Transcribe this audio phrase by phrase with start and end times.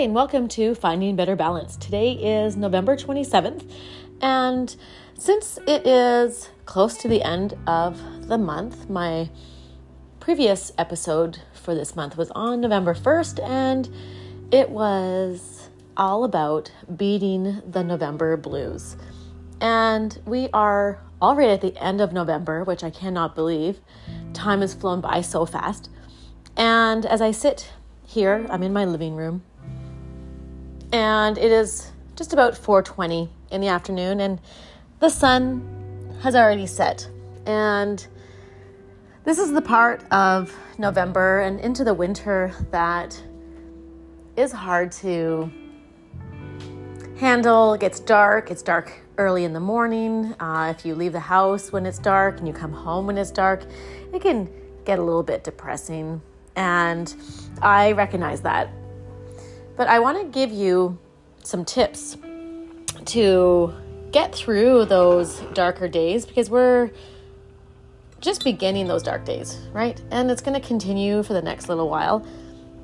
[0.00, 1.76] and welcome to Finding Better Balance.
[1.76, 3.70] Today is November 27th,
[4.22, 4.74] and
[5.18, 9.28] since it is close to the end of the month, my
[10.18, 13.90] previous episode for this month was on November 1st, and
[14.50, 15.68] it was
[15.98, 18.96] all about beating the November blues.
[19.60, 23.80] And we are already at the end of November, which I cannot believe.
[24.32, 25.90] Time has flown by so fast.
[26.56, 27.74] And as I sit
[28.06, 29.42] here, I'm in my living room
[30.92, 34.40] and it is just about 4:20 in the afternoon and
[34.98, 35.66] the sun
[36.22, 37.08] has already set
[37.46, 38.06] and
[39.24, 43.22] this is the part of November and into the winter that
[44.36, 45.50] is hard to
[47.18, 47.74] handle.
[47.74, 48.50] It gets dark.
[48.50, 50.34] It's dark early in the morning.
[50.40, 53.30] Uh, if you leave the house when it's dark and you come home when it's
[53.30, 53.64] dark,
[54.14, 54.48] it can
[54.86, 56.22] get a little bit depressing.
[56.56, 57.14] And
[57.60, 58.70] I recognize that
[59.80, 60.98] but I want to give you
[61.42, 62.18] some tips
[63.06, 63.72] to
[64.12, 66.90] get through those darker days because we're
[68.20, 69.98] just beginning those dark days, right?
[70.10, 72.26] And it's going to continue for the next little while.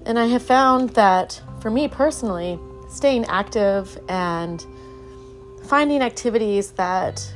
[0.07, 4.65] And I have found that for me personally, staying active and
[5.65, 7.31] finding activities that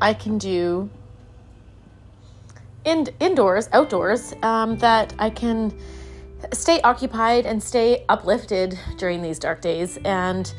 [0.00, 0.88] I can do
[2.84, 5.76] in, indoors, outdoors, um, that I can
[6.52, 9.98] stay occupied and stay uplifted during these dark days.
[10.04, 10.52] And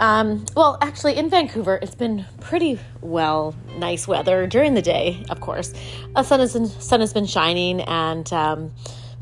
[0.00, 5.24] um, well, actually, in Vancouver, it's been pretty well, nice weather during the day.
[5.30, 5.72] Of course,
[6.14, 8.72] the sun has been, sun has been shining, and um,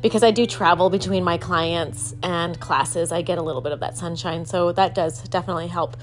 [0.01, 3.81] because I do travel between my clients and classes, I get a little bit of
[3.81, 4.47] that sunshine.
[4.47, 5.97] So that does definitely help.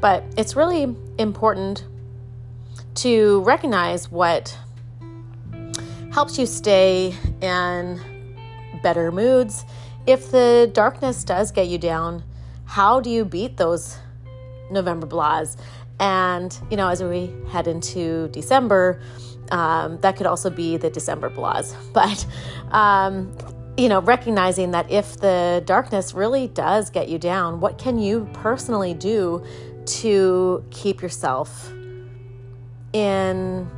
[0.00, 1.84] But it's really important
[2.96, 4.56] to recognize what
[6.12, 8.00] helps you stay in
[8.82, 9.64] better moods.
[10.06, 12.22] If the darkness does get you down,
[12.64, 13.98] how do you beat those
[14.70, 15.56] November blahs?
[16.00, 19.00] And, you know, as we head into December,
[19.50, 21.74] um, that could also be the December blahs.
[21.92, 22.26] But,
[22.72, 23.36] um,
[23.76, 28.28] you know, recognizing that if the darkness really does get you down, what can you
[28.32, 29.44] personally do
[29.86, 31.72] to keep yourself
[32.92, 33.68] in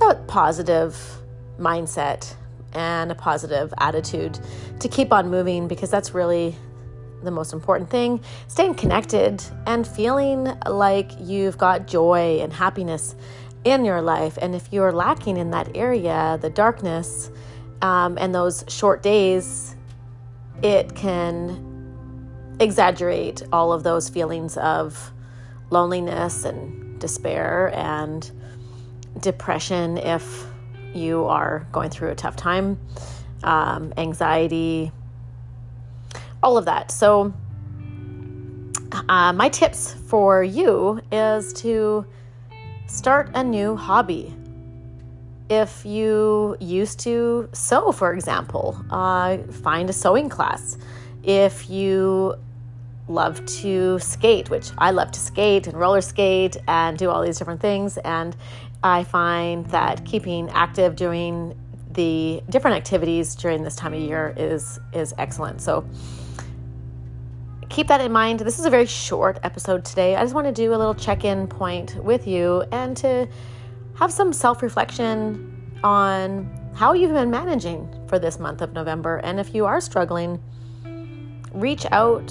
[0.00, 0.98] that positive
[1.58, 2.34] mindset
[2.76, 4.38] and a positive attitude
[4.78, 6.54] to keep on moving because that's really
[7.22, 8.20] the most important thing.
[8.48, 13.16] Staying connected and feeling like you've got joy and happiness
[13.64, 14.38] in your life.
[14.40, 17.30] And if you're lacking in that area, the darkness
[17.82, 19.74] um, and those short days,
[20.62, 21.74] it can
[22.60, 25.12] exaggerate all of those feelings of
[25.70, 28.30] loneliness and despair and
[29.20, 30.46] depression if
[30.96, 32.78] you are going through a tough time,
[33.42, 34.90] um, anxiety,
[36.42, 36.90] all of that.
[36.90, 37.32] So,
[39.08, 42.06] uh, my tips for you is to
[42.86, 44.34] start a new hobby.
[45.48, 50.78] If you used to sew, for example, uh, find a sewing class.
[51.22, 52.34] If you
[53.08, 57.38] love to skate, which I love to skate and roller skate and do all these
[57.38, 58.36] different things, and
[58.86, 61.58] I find that keeping active doing
[61.90, 65.60] the different activities during this time of year is is excellent.
[65.60, 65.84] So
[67.68, 68.40] keep that in mind.
[68.40, 70.14] This is a very short episode today.
[70.14, 73.28] I just want to do a little check-in point with you and to
[73.96, 79.16] have some self-reflection on how you've been managing for this month of November.
[79.18, 80.40] And if you are struggling,
[81.52, 82.28] reach out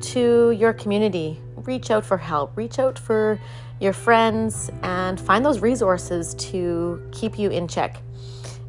[0.00, 3.38] to your community, reach out for help, reach out for
[3.80, 8.00] your friends, and find those resources to keep you in check.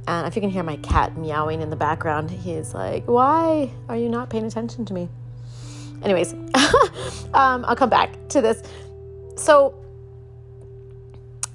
[0.08, 3.98] And if you can hear my cat meowing in the background, he's like, Why are
[3.98, 5.10] you not paying attention to me?
[6.04, 6.34] Anyways,
[7.34, 8.64] um, I'll come back to this.
[9.36, 9.76] So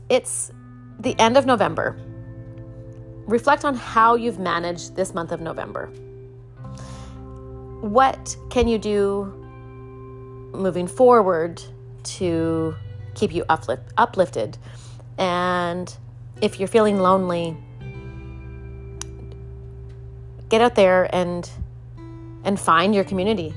[0.08, 0.52] it's
[1.00, 1.96] the end of November.
[3.26, 5.86] Reflect on how you've managed this month of November.
[7.80, 9.41] What can you do
[10.52, 11.62] moving forward
[12.04, 12.74] to
[13.14, 14.58] keep you uplift, uplifted.
[15.18, 15.94] And
[16.40, 17.56] if you're feeling lonely,
[20.48, 21.48] get out there and
[22.44, 23.54] and find your community.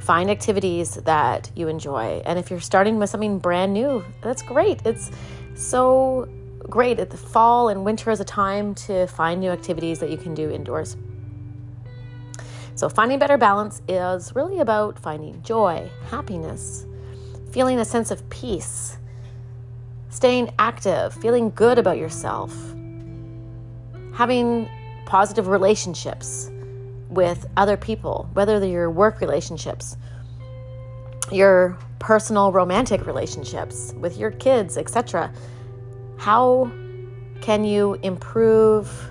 [0.00, 2.22] Find activities that you enjoy.
[2.24, 4.80] And if you're starting with something brand new, that's great.
[4.84, 5.10] It's
[5.54, 6.28] so
[6.58, 6.98] great.
[6.98, 10.34] At the fall and winter is a time to find new activities that you can
[10.34, 10.96] do indoors.
[12.74, 16.86] So, finding better balance is really about finding joy, happiness,
[17.50, 18.96] feeling a sense of peace,
[20.08, 22.54] staying active, feeling good about yourself,
[24.14, 24.68] having
[25.06, 26.50] positive relationships,
[27.12, 29.96] with other people, whether they're your work relationships,
[31.30, 35.32] your personal romantic relationships with your kids, etc.
[36.16, 36.70] How
[37.40, 39.10] can you improve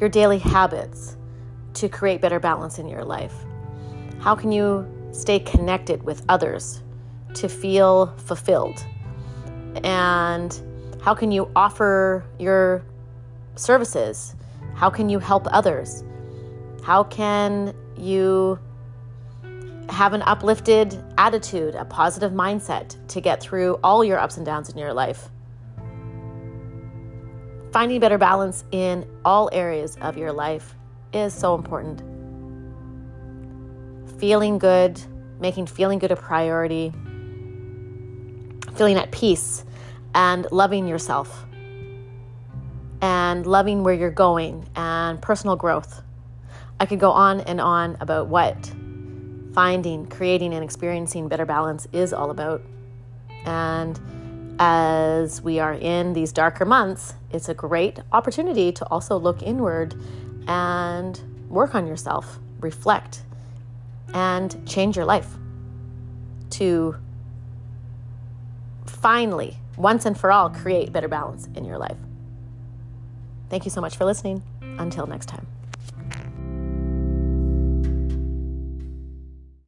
[0.00, 1.16] your daily habits
[1.74, 3.34] to create better balance in your life?
[4.20, 6.82] How can you stay connected with others
[7.34, 8.84] to feel fulfilled?
[9.82, 10.60] And
[11.02, 12.84] how can you offer your
[13.56, 14.34] services?
[14.74, 16.02] How can you help others?
[16.82, 18.58] How can you
[19.88, 24.70] have an uplifted attitude, a positive mindset to get through all your ups and downs
[24.70, 25.28] in your life?
[27.72, 30.74] Finding better balance in all areas of your life
[31.14, 32.02] is so important.
[34.18, 35.00] Feeling good,
[35.40, 36.92] making feeling good a priority,
[38.74, 39.64] feeling at peace,
[40.14, 41.44] and loving yourself,
[43.00, 46.02] and loving where you're going, and personal growth.
[46.80, 48.72] I could go on and on about what
[49.54, 52.60] finding, creating, and experiencing better balance is all about.
[53.44, 53.98] And
[54.58, 59.94] as we are in these darker months, it's a great opportunity to also look inward
[60.46, 63.22] and work on yourself, reflect,
[64.12, 65.28] and change your life
[66.50, 66.96] to
[68.86, 71.96] finally, once and for all, create better balance in your life.
[73.50, 74.42] Thank you so much for listening.
[74.78, 75.46] Until next time.